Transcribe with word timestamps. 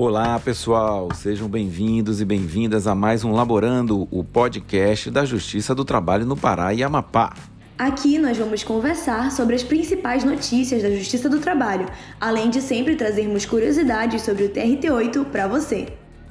Olá, 0.00 0.38
pessoal, 0.38 1.08
sejam 1.12 1.48
bem-vindos 1.48 2.20
e 2.20 2.24
bem-vindas 2.24 2.86
a 2.86 2.94
mais 2.94 3.24
um 3.24 3.32
Laborando, 3.32 4.06
o 4.12 4.22
podcast 4.22 5.10
da 5.10 5.24
Justiça 5.24 5.74
do 5.74 5.84
Trabalho 5.84 6.24
no 6.24 6.36
Pará 6.36 6.72
e 6.72 6.84
Amapá. 6.84 7.34
Aqui 7.76 8.16
nós 8.16 8.38
vamos 8.38 8.62
conversar 8.62 9.32
sobre 9.32 9.56
as 9.56 9.64
principais 9.64 10.22
notícias 10.22 10.84
da 10.84 10.90
Justiça 10.92 11.28
do 11.28 11.40
Trabalho, 11.40 11.88
além 12.20 12.48
de 12.48 12.60
sempre 12.60 12.94
trazermos 12.94 13.44
curiosidades 13.44 14.22
sobre 14.22 14.44
o 14.44 14.50
TRT8 14.50 15.24
para 15.32 15.48
você. 15.48 15.88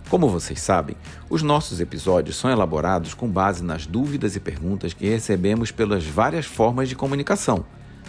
Como 0.09 0.29
vocês 0.29 0.61
sabem, 0.61 0.95
os 1.29 1.41
nossos 1.41 1.81
episódios 1.81 2.37
são 2.37 2.49
elaborados 2.49 3.13
com 3.13 3.27
base 3.27 3.65
nas 3.65 3.85
dúvidas 3.85 4.37
e 4.37 4.39
perguntas 4.39 4.93
que 4.93 5.09
recebemos 5.09 5.71
pelas 5.71 6.05
várias 6.05 6.45
formas 6.45 6.87
de 6.87 6.95
comunicação, 6.95 7.65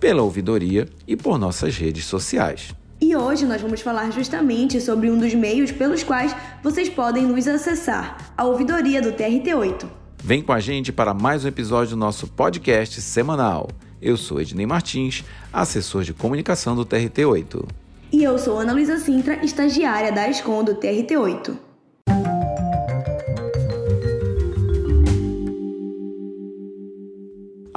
pela 0.00 0.22
ouvidoria 0.22 0.88
e 1.06 1.14
por 1.14 1.38
nossas 1.38 1.76
redes 1.76 2.06
sociais. 2.06 2.74
E 3.00 3.14
hoje 3.14 3.46
nós 3.46 3.60
vamos 3.60 3.80
falar 3.80 4.10
justamente 4.10 4.80
sobre 4.80 5.10
um 5.10 5.18
dos 5.18 5.34
meios 5.34 5.70
pelos 5.70 6.02
quais 6.02 6.34
vocês 6.62 6.88
podem 6.88 7.26
nos 7.26 7.46
acessar, 7.46 8.32
a 8.36 8.44
ouvidoria 8.44 9.00
do 9.00 9.12
TRT8. 9.12 9.86
Vem 10.22 10.42
com 10.42 10.52
a 10.52 10.60
gente 10.60 10.92
para 10.92 11.14
mais 11.14 11.44
um 11.44 11.48
episódio 11.48 11.96
do 11.96 12.00
nosso 12.00 12.26
podcast 12.26 13.00
semanal. 13.00 13.68
Eu 14.02 14.16
sou 14.16 14.40
Ednei 14.40 14.66
Martins, 14.66 15.24
assessor 15.52 16.02
de 16.02 16.12
comunicação 16.12 16.74
do 16.74 16.84
TRT8. 16.84 17.66
E 18.12 18.24
eu 18.24 18.38
sou 18.38 18.58
Ana 18.58 18.72
Luísa 18.72 18.98
Sintra, 18.98 19.44
estagiária 19.44 20.10
da 20.10 20.28
ESCOM 20.28 20.64
do 20.64 20.74
TRT8. 20.74 21.69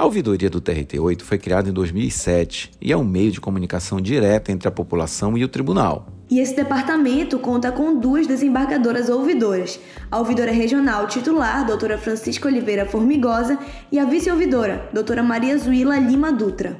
A 0.04 0.06
ouvidoria 0.06 0.50
do 0.50 0.60
TRT8 0.60 1.22
foi 1.22 1.38
criada 1.38 1.70
em 1.70 1.72
2007 1.72 2.72
e 2.78 2.92
é 2.92 2.96
um 2.96 3.02
meio 3.02 3.32
de 3.32 3.40
comunicação 3.40 3.98
direta 3.98 4.52
entre 4.52 4.68
a 4.68 4.70
população 4.70 5.38
e 5.38 5.42
o 5.42 5.48
tribunal. 5.48 6.08
E 6.30 6.40
esse 6.40 6.54
departamento 6.54 7.38
conta 7.38 7.72
com 7.72 7.98
duas 7.98 8.26
desembargadoras 8.26 9.08
ouvidoras, 9.08 9.80
a 10.10 10.18
ouvidora 10.18 10.52
regional 10.52 11.06
titular, 11.06 11.64
doutora 11.64 11.96
Francisca 11.96 12.46
Oliveira 12.46 12.84
Formigosa, 12.84 13.58
e 13.90 13.98
a 13.98 14.04
vice-ouvidora, 14.04 14.90
doutora 14.92 15.22
Maria 15.22 15.56
Zuila 15.56 15.98
Lima 15.98 16.30
Dutra. 16.30 16.76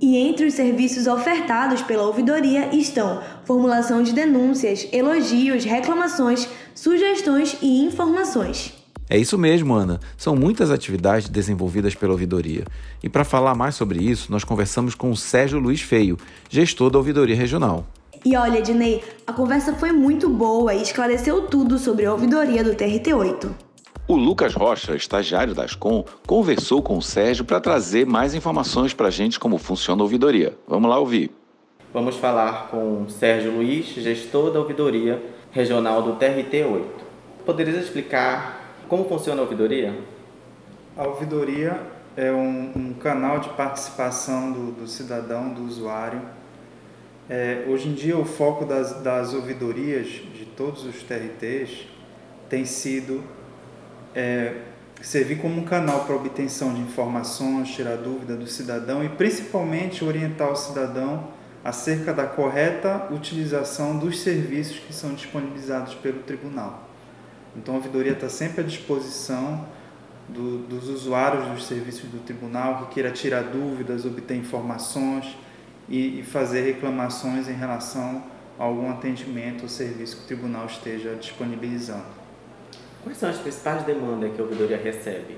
E 0.00 0.16
entre 0.16 0.46
os 0.46 0.54
serviços 0.54 1.06
ofertados 1.06 1.80
pela 1.82 2.02
ouvidoria 2.02 2.74
estão 2.74 3.22
formulação 3.44 4.02
de 4.02 4.12
denúncias, 4.12 4.88
elogios, 4.92 5.64
reclamações, 5.64 6.48
sugestões 6.74 7.56
e 7.62 7.84
informações. 7.84 8.74
É 9.08 9.16
isso 9.16 9.38
mesmo, 9.38 9.74
Ana. 9.74 10.00
São 10.16 10.34
muitas 10.34 10.70
atividades 10.70 11.28
desenvolvidas 11.28 11.94
pela 11.94 12.12
ouvidoria. 12.12 12.64
E 13.02 13.08
para 13.08 13.24
falar 13.24 13.54
mais 13.54 13.74
sobre 13.74 14.02
isso, 14.02 14.32
nós 14.32 14.42
conversamos 14.42 14.94
com 14.94 15.10
o 15.10 15.16
Sérgio 15.16 15.60
Luiz 15.60 15.82
Feio, 15.82 16.16
gestor 16.48 16.90
da 16.90 16.98
ouvidoria 16.98 17.36
regional. 17.36 17.86
E 18.24 18.36
olha, 18.36 18.62
Dinei, 18.62 19.04
a 19.26 19.32
conversa 19.32 19.74
foi 19.74 19.92
muito 19.92 20.28
boa 20.28 20.74
e 20.74 20.82
esclareceu 20.82 21.42
tudo 21.42 21.78
sobre 21.78 22.06
a 22.06 22.12
ouvidoria 22.12 22.64
do 22.64 22.74
TRT8. 22.74 23.50
O 24.08 24.16
Lucas 24.16 24.54
Rocha, 24.54 24.96
estagiário 24.96 25.54
da 25.54 25.62
Ascom, 25.62 26.04
conversou 26.26 26.82
com 26.82 26.98
o 26.98 27.02
Sérgio 27.02 27.44
para 27.44 27.60
trazer 27.60 28.04
mais 28.04 28.34
informações 28.34 28.92
para 28.92 29.06
a 29.06 29.10
gente 29.10 29.38
como 29.38 29.58
funciona 29.58 30.02
a 30.02 30.04
ouvidoria. 30.04 30.58
Vamos 30.66 30.90
lá 30.90 30.98
ouvir. 30.98 31.30
Vamos 31.94 32.16
falar 32.16 32.66
com 32.68 33.08
Sérgio 33.08 33.52
Luiz, 33.52 33.86
gestor 33.86 34.50
da 34.50 34.58
ouvidoria 34.58 35.22
regional 35.52 36.02
do 36.02 36.16
TRT8. 36.16 36.84
Poderias 37.46 37.76
explicar 37.76 38.74
como 38.88 39.04
funciona 39.04 39.40
a 39.40 39.44
ouvidoria? 39.44 39.96
A 40.96 41.06
ouvidoria 41.06 41.80
é 42.16 42.32
um, 42.32 42.72
um 42.74 42.94
canal 42.94 43.38
de 43.38 43.50
participação 43.50 44.50
do, 44.50 44.72
do 44.72 44.86
cidadão, 44.88 45.54
do 45.54 45.62
usuário. 45.62 46.20
É, 47.30 47.64
hoje 47.68 47.88
em 47.88 47.94
dia, 47.94 48.18
o 48.18 48.24
foco 48.24 48.64
das, 48.64 49.00
das 49.00 49.32
ouvidorias 49.32 50.08
de 50.08 50.44
todos 50.56 50.84
os 50.84 51.02
TRTs 51.04 51.86
tem 52.48 52.64
sido 52.64 53.22
é, 54.14 54.54
servir 55.00 55.38
como 55.38 55.60
um 55.60 55.64
canal 55.64 56.04
para 56.04 56.14
obtenção 56.14 56.72
de 56.74 56.80
informações, 56.80 57.70
tirar 57.70 57.96
dúvida 57.96 58.36
do 58.36 58.46
cidadão 58.46 59.04
e 59.04 59.08
principalmente 59.08 60.04
orientar 60.04 60.50
o 60.50 60.56
cidadão 60.56 61.28
acerca 61.64 62.12
da 62.12 62.26
correta 62.26 63.08
utilização 63.10 63.98
dos 63.98 64.20
serviços 64.20 64.78
que 64.78 64.92
são 64.92 65.14
disponibilizados 65.14 65.94
pelo 65.94 66.20
tribunal. 66.20 66.88
Então 67.56 67.74
a 67.74 67.76
ouvidoria 67.78 68.12
está 68.12 68.28
sempre 68.28 68.62
à 68.62 68.64
disposição 68.64 69.66
do, 70.28 70.58
dos 70.58 70.88
usuários 70.88 71.46
dos 71.48 71.66
serviços 71.66 72.08
do 72.08 72.18
tribunal 72.18 72.86
que 72.86 72.94
queira 72.94 73.10
tirar 73.10 73.42
dúvidas, 73.42 74.04
obter 74.04 74.36
informações 74.36 75.36
e, 75.88 76.20
e 76.20 76.22
fazer 76.22 76.62
reclamações 76.62 77.48
em 77.48 77.54
relação 77.54 78.22
a 78.58 78.64
algum 78.64 78.90
atendimento 78.90 79.62
ou 79.62 79.68
serviço 79.68 80.16
que 80.16 80.22
o 80.22 80.26
tribunal 80.26 80.66
esteja 80.66 81.14
disponibilizando. 81.14 82.21
Quais 83.02 83.18
são 83.18 83.28
as 83.28 83.38
principais 83.38 83.82
demandas 83.82 84.32
que 84.32 84.40
a 84.40 84.44
ouvidoria 84.44 84.76
recebe? 84.76 85.36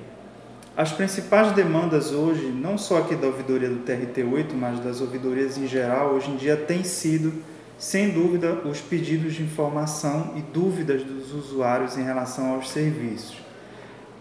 As 0.77 0.93
principais 0.93 1.53
demandas 1.53 2.13
hoje, 2.13 2.47
não 2.47 2.77
só 2.77 2.99
aqui 2.99 3.15
da 3.15 3.29
ouvidoria 3.29 3.69
do 3.69 3.85
TRT8, 3.87 4.53
mas 4.55 4.81
das 4.81 5.01
ouvidorias 5.01 5.57
em 5.57 5.67
geral, 5.67 6.15
hoje 6.15 6.31
em 6.31 6.37
dia 6.37 6.57
tem 6.57 6.85
sido, 6.85 7.33
sem 7.79 8.11
dúvida, 8.11 8.53
os 8.65 8.81
pedidos 8.81 9.35
de 9.35 9.45
informação 9.45 10.33
e 10.37 10.43
dúvidas 10.43 11.03
dos 11.03 11.33
usuários 11.33 11.97
em 11.97 12.03
relação 12.03 12.55
aos 12.55 12.69
serviços. 12.69 13.37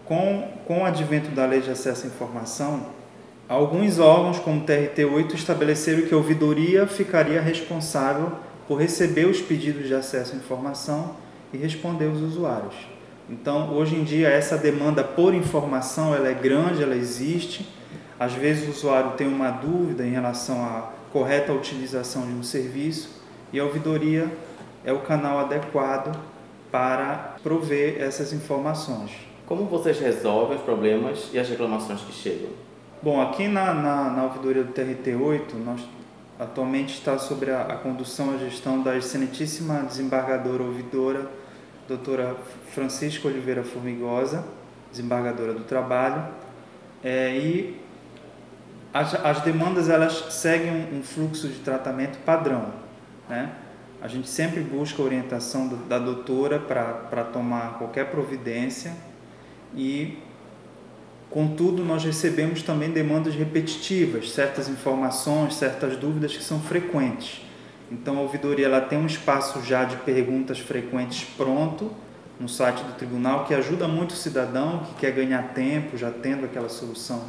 Com, 0.06 0.48
com 0.66 0.82
o 0.82 0.84
advento 0.84 1.30
da 1.30 1.44
Lei 1.44 1.60
de 1.60 1.70
Acesso 1.70 2.04
à 2.04 2.06
Informação, 2.06 2.86
alguns 3.48 3.98
órgãos, 3.98 4.38
como 4.38 4.62
o 4.62 4.64
TRT8, 4.64 5.34
estabeleceram 5.34 6.06
que 6.06 6.14
a 6.14 6.16
ouvidoria 6.16 6.86
ficaria 6.86 7.42
responsável 7.42 8.32
por 8.66 8.80
receber 8.80 9.26
os 9.26 9.40
pedidos 9.40 9.86
de 9.86 9.94
acesso 9.94 10.34
à 10.34 10.36
informação 10.36 11.16
e 11.52 11.56
responder 11.56 12.06
os 12.06 12.22
usuários. 12.22 12.93
Então, 13.28 13.72
hoje 13.74 13.96
em 13.96 14.04
dia, 14.04 14.28
essa 14.28 14.56
demanda 14.56 15.02
por 15.02 15.34
informação 15.34 16.14
ela 16.14 16.28
é 16.28 16.34
grande, 16.34 16.82
ela 16.82 16.94
existe. 16.94 17.66
Às 18.18 18.34
vezes, 18.34 18.68
o 18.68 18.70
usuário 18.70 19.12
tem 19.12 19.26
uma 19.26 19.50
dúvida 19.50 20.04
em 20.04 20.10
relação 20.10 20.62
à 20.62 20.90
correta 21.12 21.52
utilização 21.52 22.26
de 22.26 22.32
um 22.32 22.42
serviço 22.42 23.22
e 23.52 23.58
a 23.58 23.64
ouvidoria 23.64 24.30
é 24.84 24.92
o 24.92 25.00
canal 25.00 25.38
adequado 25.38 26.14
para 26.70 27.36
prover 27.42 27.96
essas 28.00 28.32
informações. 28.32 29.12
Como 29.46 29.64
vocês 29.66 29.98
resolvem 29.98 30.56
os 30.56 30.62
problemas 30.62 31.30
e 31.32 31.38
as 31.38 31.48
reclamações 31.48 32.00
que 32.00 32.12
chegam? 32.12 32.50
Bom, 33.02 33.20
aqui 33.20 33.46
na, 33.46 33.72
na, 33.72 34.10
na 34.10 34.24
ouvidoria 34.24 34.64
do 34.64 34.72
TRT8, 34.72 35.54
nós 35.64 35.80
atualmente 36.38 36.94
está 36.94 37.18
sobre 37.18 37.50
a, 37.50 37.62
a 37.62 37.76
condução 37.76 38.32
e 38.32 38.36
a 38.36 38.38
gestão 38.38 38.82
da 38.82 38.96
excelentíssima 38.96 39.82
desembargadora 39.82 40.62
ouvidora 40.62 41.30
doutora 41.86 42.36
Francisca 42.72 43.28
Oliveira 43.28 43.62
Formigosa, 43.62 44.44
desembargadora 44.90 45.52
do 45.52 45.64
trabalho, 45.64 46.24
é, 47.02 47.36
e 47.36 47.80
as, 48.92 49.14
as, 49.14 49.40
demandas 49.40 49.88
elas 49.88 50.32
seguem 50.32 50.70
um, 50.70 50.98
um, 50.98 51.02
fluxo 51.02 51.48
de 51.48 51.58
tratamento 51.58 52.18
padrão, 52.24 52.72
né? 53.28 53.52
A 54.00 54.08
gente 54.08 54.28
sempre 54.28 54.60
busca 54.60 55.02
a 55.02 55.04
orientação 55.04 55.66
do, 55.66 55.76
da 55.76 55.98
doutora 55.98 56.58
para 56.58 57.24
tomar 57.24 57.78
qualquer 57.78 58.10
providência 58.10 58.92
e, 59.74 60.18
contudo, 61.30 61.82
nós 61.82 62.04
recebemos 62.04 62.62
também 62.62 62.90
demandas 62.90 63.34
repetitivas, 63.34 64.30
certas 64.30 64.68
informações, 64.68 65.54
certas 65.54 65.96
dúvidas 65.96 66.36
que 66.36 66.42
são 66.42 66.60
frequentes. 66.60 67.40
Então 67.94 68.18
a 68.18 68.20
ouvidoria 68.22 68.66
ela 68.66 68.80
tem 68.80 68.98
um 68.98 69.06
espaço 69.06 69.62
já 69.62 69.84
de 69.84 69.96
perguntas 69.98 70.58
frequentes 70.58 71.24
pronto 71.36 71.92
no 72.40 72.48
site 72.48 72.82
do 72.82 72.92
tribunal 72.94 73.44
que 73.44 73.54
ajuda 73.54 73.86
muito 73.86 74.10
o 74.10 74.16
cidadão 74.16 74.80
que 74.80 74.94
quer 74.94 75.12
ganhar 75.12 75.54
tempo 75.54 75.96
já 75.96 76.10
tendo 76.10 76.44
aquela 76.44 76.68
solução 76.68 77.22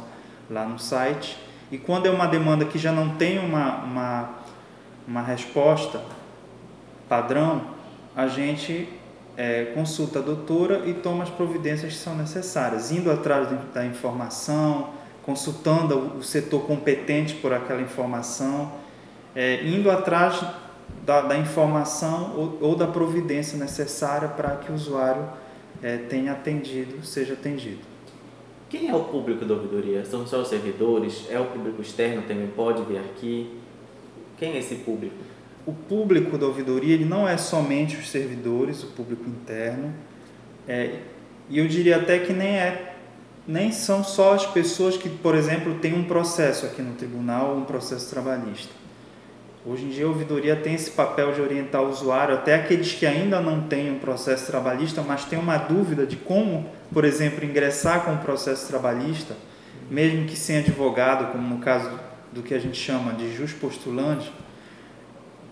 lá 0.50 0.64
no 0.66 0.78
site. 0.78 1.38
E 1.70 1.78
quando 1.78 2.06
é 2.06 2.10
uma 2.10 2.26
demanda 2.26 2.64
que 2.64 2.78
já 2.78 2.90
não 2.90 3.10
tem 3.10 3.38
uma, 3.38 3.76
uma, 3.84 4.30
uma 5.06 5.22
resposta 5.22 6.02
padrão, 7.08 7.62
a 8.16 8.26
gente 8.26 8.88
é, 9.36 9.66
consulta 9.66 10.18
a 10.18 10.22
doutora 10.22 10.82
e 10.86 10.94
toma 10.94 11.22
as 11.22 11.30
providências 11.30 11.92
que 11.92 11.98
são 11.98 12.16
necessárias, 12.16 12.90
indo 12.90 13.10
atrás 13.10 13.48
da 13.72 13.86
informação, 13.86 14.90
consultando 15.22 16.18
o 16.18 16.24
setor 16.24 16.62
competente 16.62 17.34
por 17.34 17.52
aquela 17.52 17.82
informação 17.82 18.72
é, 19.36 19.62
indo 19.66 19.90
atrás 19.90 20.42
da, 21.04 21.20
da 21.20 21.36
informação 21.36 22.34
ou, 22.34 22.68
ou, 22.70 22.74
da 22.74 22.86
providência 22.86 23.58
necessária 23.58 24.28
para 24.28 24.56
que 24.56 24.72
o 24.72 24.74
usuário 24.74 25.28
é, 25.82 25.98
tenha 25.98 26.32
atendido, 26.32 27.04
seja 27.04 27.34
atendido. 27.34 27.80
Quem 28.70 28.88
é 28.88 28.94
o 28.94 29.04
público 29.04 29.44
da 29.44 29.54
ouvidoria? 29.54 30.04
São 30.06 30.26
só 30.26 30.40
os 30.40 30.48
servidores? 30.48 31.26
É 31.30 31.38
o 31.38 31.44
público 31.44 31.82
externo 31.82 32.22
também 32.22 32.48
pode 32.48 32.82
vir 32.82 32.98
aqui? 32.98 33.60
Quem 34.38 34.54
é 34.54 34.58
esse 34.58 34.76
público? 34.76 35.14
O 35.66 35.72
público 35.72 36.38
da 36.38 36.46
ouvidoria 36.46 36.94
ele 36.94 37.04
não 37.04 37.28
é 37.28 37.36
somente 37.36 37.96
os 37.96 38.08
servidores, 38.08 38.82
o 38.82 38.88
público 38.88 39.28
interno, 39.28 39.92
é, 40.66 41.00
e 41.48 41.58
eu 41.58 41.68
diria 41.68 41.96
até 41.96 42.18
que 42.18 42.32
nem 42.32 42.56
é 42.56 42.94
nem 43.46 43.70
são 43.70 44.02
só 44.02 44.34
as 44.34 44.44
pessoas 44.44 44.96
que, 44.96 45.08
por 45.08 45.36
exemplo, 45.36 45.74
têm 45.74 45.94
um 45.94 46.02
processo 46.02 46.66
aqui 46.66 46.82
no 46.82 46.94
tribunal, 46.94 47.56
um 47.56 47.64
processo 47.64 48.10
trabalhista. 48.10 48.85
Hoje 49.68 49.84
em 49.84 49.88
dia 49.88 50.04
a 50.04 50.08
ouvidoria 50.08 50.54
tem 50.54 50.74
esse 50.74 50.92
papel 50.92 51.32
de 51.32 51.40
orientar 51.40 51.82
o 51.82 51.88
usuário, 51.88 52.34
até 52.36 52.54
aqueles 52.54 52.92
que 52.92 53.04
ainda 53.04 53.40
não 53.40 53.62
têm 53.62 53.90
um 53.90 53.98
processo 53.98 54.46
trabalhista, 54.46 55.02
mas 55.02 55.24
têm 55.24 55.36
uma 55.36 55.56
dúvida 55.56 56.06
de 56.06 56.14
como, 56.14 56.70
por 56.92 57.04
exemplo, 57.04 57.44
ingressar 57.44 58.04
com 58.04 58.14
o 58.14 58.18
processo 58.18 58.68
trabalhista, 58.68 59.34
mesmo 59.90 60.24
que 60.24 60.36
sem 60.36 60.58
advogado, 60.58 61.32
como 61.32 61.48
no 61.48 61.58
caso 61.58 61.90
do 62.30 62.44
que 62.44 62.54
a 62.54 62.60
gente 62.60 62.78
chama 62.78 63.12
de 63.14 63.34
jus 63.34 63.52
postulante. 63.52 64.32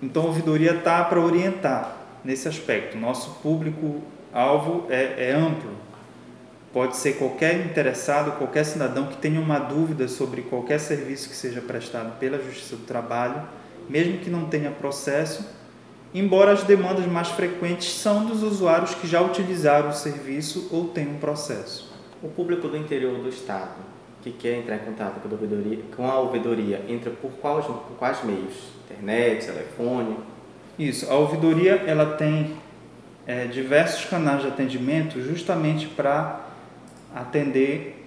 Então 0.00 0.22
a 0.22 0.26
ouvidoria 0.26 0.74
está 0.74 1.02
para 1.02 1.18
orientar 1.18 1.96
nesse 2.24 2.46
aspecto. 2.46 2.96
Nosso 2.96 3.40
público-alvo 3.42 4.86
é, 4.90 5.30
é 5.30 5.32
amplo, 5.32 5.70
Pode 6.72 6.96
ser 6.96 7.12
qualquer 7.12 7.64
interessado, 7.64 8.36
qualquer 8.36 8.64
cidadão 8.64 9.06
que 9.06 9.16
tenha 9.16 9.40
uma 9.40 9.60
dúvida 9.60 10.08
sobre 10.08 10.42
qualquer 10.42 10.80
serviço 10.80 11.28
que 11.28 11.36
seja 11.36 11.60
prestado 11.60 12.18
pela 12.18 12.36
Justiça 12.36 12.74
do 12.74 12.82
Trabalho, 12.82 13.42
mesmo 13.88 14.18
que 14.18 14.30
não 14.30 14.46
tenha 14.46 14.70
processo, 14.70 15.44
embora 16.12 16.52
as 16.52 16.62
demandas 16.62 17.06
mais 17.06 17.28
frequentes 17.28 17.92
são 17.94 18.24
dos 18.24 18.42
usuários 18.42 18.94
que 18.94 19.06
já 19.06 19.20
utilizaram 19.20 19.90
o 19.90 19.94
serviço 19.94 20.68
ou 20.70 20.88
têm 20.88 21.08
um 21.08 21.18
processo. 21.18 21.92
O 22.22 22.28
público 22.28 22.68
do 22.68 22.76
interior 22.76 23.18
do 23.18 23.28
Estado 23.28 23.94
que 24.24 24.32
quer 24.32 24.58
entrar 24.58 24.76
em 24.76 24.78
contato 24.78 25.20
com 25.20 25.28
a 25.28 25.32
ouvidoria, 25.32 25.78
com 25.94 26.10
a 26.10 26.18
ouvidoria 26.18 26.82
entra 26.88 27.10
por 27.10 27.30
quais, 27.32 27.66
por 27.66 27.96
quais 27.98 28.24
meios? 28.24 28.54
Internet, 28.84 29.44
telefone? 29.44 30.16
Isso, 30.78 31.10
a 31.10 31.14
ouvidoria 31.14 31.74
ela 31.86 32.16
tem 32.16 32.56
é, 33.26 33.44
diversos 33.44 34.06
canais 34.06 34.40
de 34.40 34.48
atendimento 34.48 35.20
justamente 35.20 35.86
para 35.88 36.40
atender 37.14 38.03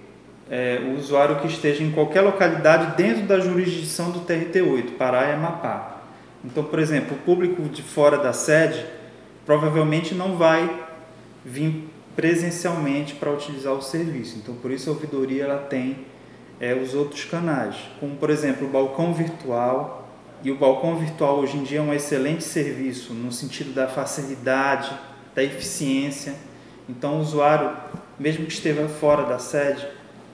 é, 0.50 0.80
o 0.82 0.96
usuário 0.96 1.36
que 1.40 1.46
esteja 1.46 1.82
em 1.82 1.90
qualquer 1.90 2.22
localidade 2.22 2.96
dentro 2.96 3.26
da 3.26 3.38
jurisdição 3.38 4.10
do 4.10 4.20
TRT8, 4.20 4.96
Pará 4.96 5.28
e 5.28 5.32
Amapá. 5.32 6.02
Então, 6.44 6.64
por 6.64 6.78
exemplo, 6.78 7.16
o 7.16 7.20
público 7.20 7.62
de 7.62 7.82
fora 7.82 8.16
da 8.16 8.32
sede 8.32 8.84
provavelmente 9.44 10.14
não 10.14 10.36
vai 10.36 10.86
vir 11.44 11.88
presencialmente 12.14 13.14
para 13.14 13.30
utilizar 13.30 13.72
o 13.72 13.82
serviço. 13.82 14.38
Então, 14.38 14.54
por 14.54 14.70
isso 14.70 14.90
a 14.90 14.92
ouvidoria 14.92 15.44
ela 15.44 15.58
tem 15.58 16.06
é, 16.60 16.74
os 16.74 16.94
outros 16.94 17.24
canais, 17.24 17.76
como 18.00 18.16
por 18.16 18.30
exemplo 18.30 18.66
o 18.66 18.70
balcão 18.70 19.12
virtual. 19.12 20.08
E 20.42 20.52
o 20.52 20.56
balcão 20.56 20.96
virtual 20.96 21.40
hoje 21.40 21.56
em 21.56 21.64
dia 21.64 21.80
é 21.80 21.82
um 21.82 21.92
excelente 21.92 22.44
serviço 22.44 23.12
no 23.12 23.32
sentido 23.32 23.74
da 23.74 23.88
facilidade, 23.88 24.90
da 25.34 25.42
eficiência. 25.42 26.34
Então, 26.88 27.16
o 27.16 27.20
usuário 27.20 27.76
mesmo 28.18 28.46
que 28.46 28.52
esteja 28.52 28.88
fora 28.88 29.24
da 29.24 29.38
sede, 29.38 29.86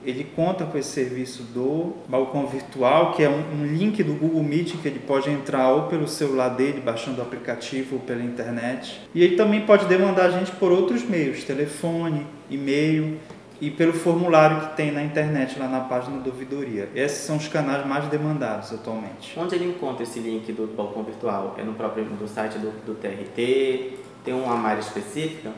ele 0.04 0.24
conta 0.36 0.64
com 0.64 0.76
esse 0.76 0.90
serviço 0.90 1.42
do 1.42 1.94
balcão 2.08 2.46
virtual, 2.46 3.12
que 3.12 3.22
é 3.22 3.28
um, 3.28 3.62
um, 3.62 3.66
link 3.66 4.02
do 4.02 4.14
Google 4.14 4.42
Meet 4.42 4.76
que 4.80 4.88
ele 4.88 4.98
pode 4.98 5.30
entrar 5.30 5.70
ou 5.70 5.84
pelo 5.84 6.06
celular 6.06 6.50
dele, 6.50 6.80
baixando 6.80 7.20
o 7.20 7.22
aplicativo 7.22 7.96
ou 7.96 8.00
pela 8.00 8.22
internet. 8.22 9.00
E 9.14 9.22
ele 9.22 9.36
também 9.36 9.62
pode 9.62 9.86
demandar 9.86 10.26
a 10.26 10.30
gente 10.30 10.52
por 10.52 10.70
outros 10.70 11.02
meios, 11.02 11.44
telefone, 11.44 12.26
e-mail 12.50 13.18
e 13.60 13.70
pelo 13.70 13.92
formulário 13.92 14.68
que 14.68 14.76
tem 14.76 14.92
na 14.92 15.02
internet, 15.02 15.58
lá 15.58 15.68
na 15.68 15.80
página 15.80 16.18
da 16.18 16.26
ouvidoria. 16.26 16.88
Esses 16.94 17.18
são 17.18 17.36
os 17.36 17.48
canais 17.48 17.86
mais 17.86 18.06
demandados 18.08 18.72
atualmente. 18.72 19.32
Onde 19.36 19.54
ele 19.54 19.66
encontra 19.66 20.02
esse 20.02 20.18
link 20.18 20.52
do 20.52 20.66
balcão 20.66 21.02
virtual? 21.02 21.54
É 21.58 21.62
no 21.62 21.74
próprio 21.74 22.04
do 22.04 22.28
site 22.28 22.58
do, 22.58 22.70
do 22.84 22.94
TRT? 22.94 23.98
Tem 24.24 24.34
uma 24.34 24.58
área 24.60 24.80
específica? 24.80 25.50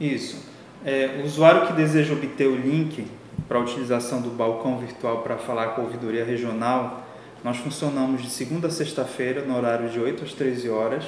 Isso. 0.00 0.52
É, 0.84 1.18
o 1.22 1.24
usuário 1.24 1.66
que 1.66 1.72
deseja 1.72 2.12
obter 2.12 2.46
o 2.46 2.56
link 2.56 3.06
para 3.48 3.58
a 3.58 3.60
utilização 3.60 4.20
do 4.20 4.30
balcão 4.30 4.78
virtual 4.78 5.22
para 5.22 5.36
falar 5.36 5.68
com 5.68 5.82
a 5.82 5.84
ouvidoria 5.84 6.24
regional, 6.24 7.04
nós 7.42 7.56
funcionamos 7.58 8.22
de 8.22 8.30
segunda 8.30 8.68
a 8.68 8.70
sexta-feira, 8.70 9.42
no 9.42 9.56
horário 9.56 9.90
de 9.90 10.00
8 10.00 10.24
às 10.24 10.32
13 10.32 10.70
horas. 10.70 11.04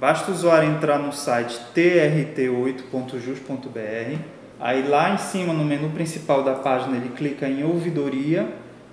Basta 0.00 0.30
o 0.30 0.34
usuário 0.34 0.70
entrar 0.70 0.98
no 0.98 1.12
site 1.12 1.60
trt8.jus.br. 1.74 4.18
Aí 4.60 4.88
lá 4.88 5.10
em 5.10 5.18
cima, 5.18 5.52
no 5.52 5.64
menu 5.64 5.90
principal 5.90 6.42
da 6.42 6.54
página, 6.54 6.96
ele 6.96 7.10
clica 7.10 7.46
em 7.46 7.64
ouvidoria 7.64 8.48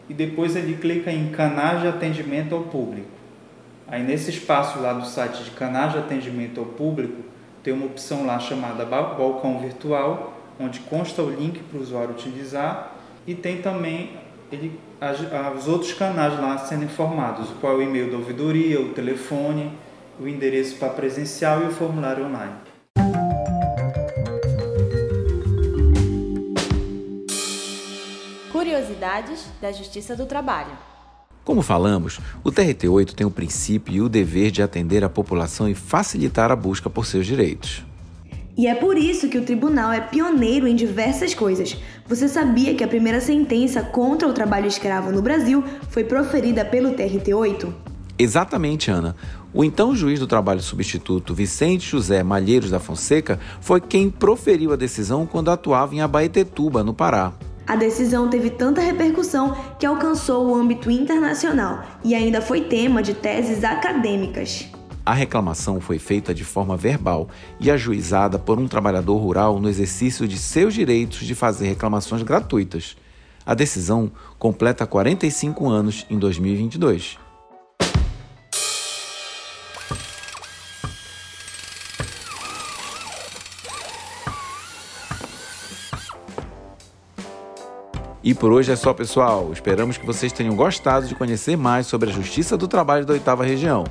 e 0.09 0.13
depois 0.13 0.55
ele 0.55 0.75
clica 0.75 1.11
em 1.11 1.29
canais 1.29 1.81
de 1.81 1.87
atendimento 1.87 2.53
ao 2.53 2.63
público. 2.63 3.07
Aí 3.87 4.03
nesse 4.03 4.31
espaço 4.31 4.79
lá 4.79 4.93
do 4.93 5.05
site 5.05 5.43
de 5.43 5.51
canais 5.51 5.93
de 5.93 5.99
atendimento 5.99 6.59
ao 6.59 6.65
público, 6.65 7.23
tem 7.63 7.73
uma 7.73 7.85
opção 7.85 8.25
lá 8.25 8.37
chamada 8.37 8.85
balcão 8.85 9.59
virtual, 9.59 10.34
onde 10.59 10.79
consta 10.81 11.21
o 11.21 11.29
link 11.29 11.59
para 11.63 11.79
o 11.79 11.81
usuário 11.81 12.11
utilizar 12.11 12.95
e 13.27 13.33
tem 13.33 13.61
também 13.61 14.17
ele, 14.51 14.79
as, 15.01 15.19
os 15.57 15.67
outros 15.67 15.93
canais 15.93 16.39
lá 16.39 16.57
sendo 16.57 16.85
informados, 16.85 17.49
qual 17.59 17.73
é 17.73 17.75
o 17.77 17.81
e-mail 17.81 18.11
da 18.11 18.17
ouvidoria, 18.17 18.79
o 18.79 18.93
telefone, 18.93 19.71
o 20.19 20.27
endereço 20.27 20.75
para 20.77 20.89
presencial 20.89 21.63
e 21.63 21.65
o 21.65 21.71
formulário 21.71 22.25
online. 22.25 22.53
Curiosidades 28.51 29.47
da 29.61 29.71
Justiça 29.71 30.15
do 30.15 30.25
Trabalho. 30.25 30.71
Como 31.43 31.61
falamos, 31.61 32.19
o 32.43 32.51
TRT8 32.51 33.13
tem 33.13 33.27
o 33.27 33.31
princípio 33.31 33.93
e 33.93 34.01
o 34.01 34.09
dever 34.09 34.49
de 34.49 34.63
atender 34.63 35.03
a 35.03 35.09
população 35.09 35.69
e 35.69 35.75
facilitar 35.75 36.51
a 36.51 36.55
busca 36.55 36.89
por 36.89 37.05
seus 37.05 37.27
direitos. 37.27 37.85
E 38.57 38.67
é 38.67 38.75
por 38.75 38.97
isso 38.97 39.27
que 39.27 39.37
o 39.37 39.43
tribunal 39.43 39.91
é 39.91 39.99
pioneiro 39.99 40.65
em 40.65 40.75
diversas 40.75 41.33
coisas. 41.33 41.75
Você 42.07 42.29
sabia 42.29 42.73
que 42.73 42.83
a 42.83 42.87
primeira 42.87 43.19
sentença 43.19 43.81
contra 43.81 44.27
o 44.27 44.33
trabalho 44.33 44.67
escravo 44.67 45.11
no 45.11 45.21
Brasil 45.21 45.63
foi 45.89 46.05
proferida 46.05 46.63
pelo 46.63 46.93
TRT8? 46.93 47.73
Exatamente, 48.17 48.89
Ana. 48.89 49.13
O 49.53 49.63
então 49.63 49.93
juiz 49.93 50.19
do 50.19 50.27
trabalho 50.27 50.61
substituto 50.61 51.33
Vicente 51.33 51.89
José 51.89 52.23
Malheiros 52.23 52.69
da 52.69 52.79
Fonseca 52.79 53.39
foi 53.59 53.81
quem 53.81 54.09
proferiu 54.09 54.71
a 54.71 54.77
decisão 54.77 55.25
quando 55.25 55.51
atuava 55.51 55.93
em 55.93 56.01
Abaetetuba, 56.01 56.81
no 56.81 56.93
Pará. 56.93 57.33
A 57.67 57.75
decisão 57.75 58.29
teve 58.29 58.51
tanta 58.51 58.79
repercussão 58.79 59.55
que 59.79 59.85
alcançou 59.85 60.47
o 60.47 60.55
âmbito 60.55 60.89
internacional 60.89 61.83
e 62.03 62.13
ainda 62.13 62.41
foi 62.41 62.61
tema 62.61 63.01
de 63.01 63.13
teses 63.13 63.63
acadêmicas. 63.63 64.69
A 65.05 65.13
reclamação 65.13 65.79
foi 65.79 65.99
feita 65.99 66.33
de 66.33 66.43
forma 66.43 66.75
verbal 66.75 67.29
e 67.59 67.69
ajuizada 67.69 68.39
por 68.39 68.57
um 68.57 68.67
trabalhador 68.67 69.17
rural 69.17 69.59
no 69.59 69.69
exercício 69.69 70.27
de 70.27 70.35
seus 70.35 70.73
direitos 70.73 71.19
de 71.19 71.35
fazer 71.35 71.67
reclamações 71.67 72.23
gratuitas. 72.23 72.97
A 73.45 73.53
decisão 73.53 74.11
completa 74.39 74.87
45 74.87 75.69
anos 75.69 76.07
em 76.09 76.17
2022. 76.17 77.19
E 88.23 88.33
por 88.33 88.51
hoje 88.51 88.71
é 88.71 88.75
só, 88.75 88.91
pessoal. 88.91 89.53
Esperamos 89.53 89.99
que 89.99 90.05
vocês 90.07 90.31
tenham 90.31 90.55
gostado 90.55 91.07
de 91.07 91.13
conhecer 91.13 91.55
mais 91.55 91.85
sobre 91.85 92.09
a 92.09 92.11
Justiça 92.11 92.57
do 92.57 92.67
Trabalho 92.67 93.05
da 93.05 93.13
Oitava 93.13 93.45
Região. 93.45 93.83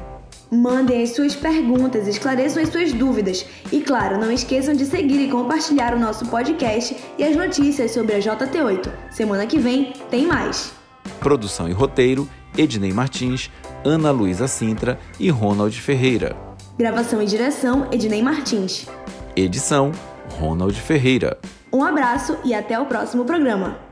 Mandem 0.54 1.02
as 1.02 1.10
suas 1.10 1.34
perguntas, 1.34 2.06
esclareçam 2.06 2.62
as 2.62 2.68
suas 2.68 2.92
dúvidas. 2.92 3.44
E 3.72 3.80
claro, 3.80 4.20
não 4.20 4.30
esqueçam 4.30 4.72
de 4.72 4.86
seguir 4.86 5.20
e 5.26 5.28
compartilhar 5.28 5.92
o 5.94 5.98
nosso 5.98 6.26
podcast 6.26 6.96
e 7.18 7.24
as 7.24 7.34
notícias 7.34 7.90
sobre 7.90 8.14
a 8.14 8.18
JT8. 8.20 8.88
Semana 9.10 9.46
que 9.48 9.58
vem 9.58 9.92
tem 10.10 10.26
mais. 10.26 10.72
Produção 11.18 11.68
e 11.68 11.72
roteiro: 11.72 12.28
Ednei 12.56 12.92
Martins, 12.92 13.50
Ana 13.84 14.12
Luísa 14.12 14.46
Sintra 14.46 14.96
e 15.18 15.28
Ronald 15.28 15.76
Ferreira. 15.80 16.36
Gravação 16.78 17.20
e 17.20 17.26
direção: 17.26 17.88
Ednei 17.90 18.22
Martins. 18.22 18.86
Edição: 19.34 19.90
Ronald 20.38 20.80
Ferreira. 20.80 21.36
Um 21.72 21.82
abraço 21.82 22.38
e 22.44 22.54
até 22.54 22.78
o 22.78 22.86
próximo 22.86 23.24
programa. 23.24 23.83